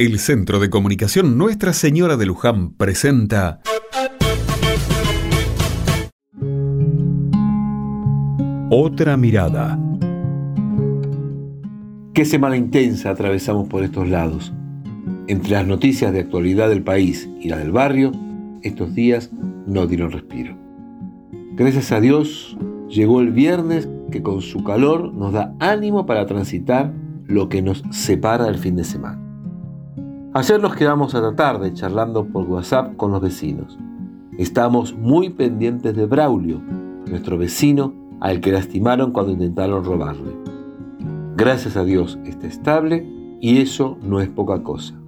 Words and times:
El 0.00 0.20
Centro 0.20 0.60
de 0.60 0.70
Comunicación 0.70 1.36
Nuestra 1.36 1.72
Señora 1.72 2.16
de 2.16 2.24
Luján 2.24 2.70
presenta 2.74 3.60
Otra 8.70 9.16
mirada. 9.16 9.76
Qué 12.14 12.24
semana 12.24 12.56
intensa 12.56 13.10
atravesamos 13.10 13.66
por 13.66 13.82
estos 13.82 14.08
lados. 14.08 14.52
Entre 15.26 15.50
las 15.50 15.66
noticias 15.66 16.12
de 16.12 16.20
actualidad 16.20 16.68
del 16.68 16.84
país 16.84 17.28
y 17.40 17.48
la 17.48 17.58
del 17.58 17.72
barrio, 17.72 18.12
estos 18.62 18.94
días 18.94 19.32
no 19.66 19.88
dieron 19.88 20.12
respiro. 20.12 20.56
Gracias 21.56 21.90
a 21.90 22.00
Dios, 22.00 22.56
llegó 22.88 23.20
el 23.20 23.32
viernes 23.32 23.88
que 24.12 24.22
con 24.22 24.42
su 24.42 24.62
calor 24.62 25.12
nos 25.12 25.32
da 25.32 25.56
ánimo 25.58 26.06
para 26.06 26.24
transitar 26.26 26.92
lo 27.26 27.48
que 27.48 27.62
nos 27.62 27.82
separa 27.90 28.44
del 28.44 28.58
fin 28.58 28.76
de 28.76 28.84
semana. 28.84 29.27
Ayer 30.34 30.60
nos 30.60 30.76
quedamos 30.76 31.14
a 31.14 31.22
la 31.22 31.34
tarde 31.34 31.72
charlando 31.72 32.26
por 32.26 32.44
WhatsApp 32.44 32.96
con 32.96 33.12
los 33.12 33.22
vecinos. 33.22 33.78
Estamos 34.36 34.94
muy 34.94 35.30
pendientes 35.30 35.96
de 35.96 36.04
Braulio, 36.04 36.60
nuestro 37.08 37.38
vecino 37.38 37.94
al 38.20 38.42
que 38.42 38.52
lastimaron 38.52 39.12
cuando 39.12 39.32
intentaron 39.32 39.82
robarle. 39.82 40.36
Gracias 41.34 41.78
a 41.78 41.84
Dios 41.84 42.18
está 42.26 42.46
estable 42.46 43.06
y 43.40 43.62
eso 43.62 43.96
no 44.02 44.20
es 44.20 44.28
poca 44.28 44.62
cosa. 44.62 45.00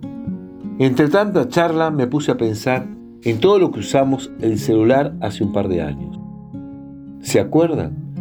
Entre 0.79 1.09
tanta 1.09 1.49
charla 1.49 1.91
me 1.91 2.07
puse 2.07 2.31
a 2.31 2.39
pensar 2.39 2.89
en 3.23 3.41
todo 3.41 3.59
lo 3.59 3.73
que 3.73 3.81
usamos 3.81 4.33
el 4.41 4.59
celular 4.59 5.15
hace 5.21 5.45
un 5.45 5.53
par 5.53 5.69
de 5.69 5.83
años. 5.83 6.19
¿Se 7.21 7.41
acuerdan? 7.41 8.15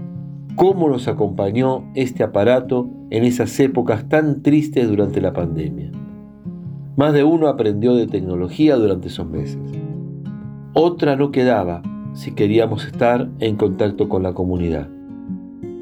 ¿Cómo 0.58 0.90
nos 0.90 1.08
acompañó 1.08 1.90
este 1.96 2.24
aparato 2.24 2.90
en 3.10 3.24
esas 3.24 3.58
épocas 3.62 4.10
tan 4.10 4.42
tristes 4.44 4.90
durante 4.90 5.22
la 5.22 5.32
pandemia? 5.32 5.92
Más 7.00 7.14
de 7.14 7.24
uno 7.24 7.48
aprendió 7.48 7.96
de 7.96 8.08
tecnología 8.08 8.76
durante 8.76 9.08
esos 9.08 9.26
meses. 9.26 9.58
Otra 10.74 11.16
no 11.16 11.32
quedaba 11.32 11.82
si 12.12 12.34
queríamos 12.34 12.86
estar 12.86 13.30
en 13.40 13.56
contacto 13.56 14.10
con 14.10 14.22
la 14.22 14.34
comunidad. 14.34 14.90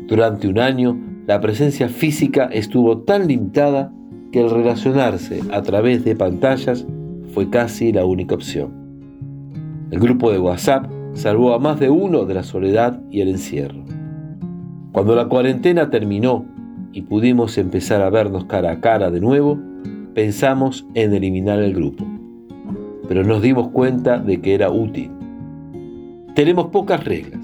Durante 0.05 0.47
un 0.47 0.59
año, 0.59 0.95
la 1.25 1.41
presencia 1.41 1.89
física 1.89 2.47
estuvo 2.51 2.99
tan 2.99 3.27
limitada 3.27 3.91
que 4.31 4.41
el 4.41 4.51
relacionarse 4.51 5.41
a 5.51 5.63
través 5.63 6.05
de 6.05 6.15
pantallas 6.15 6.85
fue 7.33 7.49
casi 7.49 7.91
la 7.91 8.05
única 8.05 8.35
opción. 8.35 8.69
El 9.89 9.99
grupo 9.99 10.31
de 10.31 10.37
WhatsApp 10.37 10.85
salvó 11.13 11.55
a 11.55 11.57
más 11.57 11.79
de 11.79 11.89
uno 11.89 12.25
de 12.25 12.35
la 12.35 12.43
soledad 12.43 13.01
y 13.09 13.21
el 13.21 13.29
encierro. 13.29 13.83
Cuando 14.91 15.15
la 15.15 15.27
cuarentena 15.27 15.89
terminó 15.89 16.45
y 16.93 17.01
pudimos 17.01 17.57
empezar 17.57 18.03
a 18.03 18.11
vernos 18.11 18.45
cara 18.45 18.69
a 18.69 18.81
cara 18.81 19.09
de 19.09 19.19
nuevo, 19.19 19.57
pensamos 20.17 20.83
en 20.95 21.13
eliminar 21.13 21.59
el 21.59 21.75
grupo, 21.75 22.03
pero 23.07 23.23
nos 23.23 23.39
dimos 23.39 23.67
cuenta 23.67 24.17
de 24.17 24.41
que 24.41 24.55
era 24.55 24.71
útil. 24.71 25.11
Tenemos 26.33 26.69
pocas 26.69 27.03
reglas, 27.03 27.39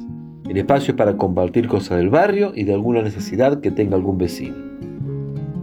el 0.49 0.57
espacio 0.57 0.95
para 0.95 1.15
compartir 1.15 1.67
cosas 1.67 1.99
del 1.99 2.09
barrio 2.09 2.51
y 2.55 2.63
de 2.63 2.73
alguna 2.73 3.03
necesidad 3.03 3.61
que 3.61 3.69
tenga 3.69 3.95
algún 3.95 4.17
vecino. 4.17 4.55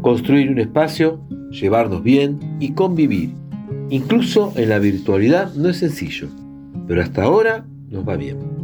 Construir 0.02 0.52
un 0.52 0.60
espacio, 0.60 1.20
llevarnos 1.50 2.04
bien 2.04 2.38
y 2.60 2.74
convivir. 2.74 3.34
Incluso 3.88 4.52
en 4.54 4.68
la 4.68 4.78
virtualidad 4.78 5.52
no 5.54 5.68
es 5.68 5.78
sencillo, 5.78 6.28
pero 6.86 7.02
hasta 7.02 7.24
ahora 7.24 7.66
nos 7.88 8.08
va 8.08 8.14
bien. 8.14 8.59